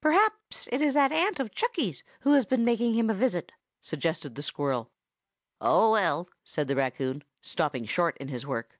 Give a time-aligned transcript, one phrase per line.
[0.00, 3.52] "Perhaps it is that aunt of Chucky's who has been making him a visit,"
[3.82, 4.90] suggested the squirrel.
[5.60, 8.78] "Oh, well!" said the raccoon, stopping short in his work.